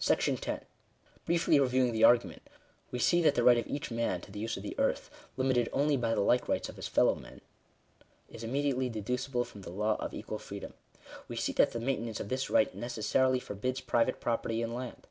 §10. 0.40 0.60
Briefly 1.26 1.60
reviewing 1.60 1.92
the 1.92 2.02
argument, 2.02 2.42
we 2.90 2.98
see 2.98 3.22
that 3.22 3.36
the 3.36 3.44
right 3.44 3.56
of 3.56 3.68
each 3.68 3.88
man 3.88 4.20
to 4.20 4.32
the 4.32 4.40
use 4.40 4.56
of 4.56 4.64
the 4.64 4.74
earth, 4.80 5.10
limited 5.36 5.68
only 5.72 5.96
by 5.96 6.12
the 6.12 6.20
like 6.20 6.48
rights 6.48 6.68
of 6.68 6.74
his 6.74 6.88
fellow 6.88 7.14
men, 7.14 7.40
is 8.28 8.42
immediately 8.42 8.88
deducible 8.88 9.44
from 9.44 9.62
the 9.62 9.70
law 9.70 9.94
of 10.00 10.12
equal 10.12 10.40
freedom. 10.40 10.74
We 11.28 11.36
see 11.36 11.52
that 11.52 11.70
the 11.70 11.78
maintenance 11.78 12.18
of 12.18 12.30
this 12.30 12.50
right 12.50 12.74
necessarily 12.74 13.38
forbids 13.38 13.80
private 13.80 14.18
property 14.20 14.60
in 14.60 14.74
land. 14.74 15.06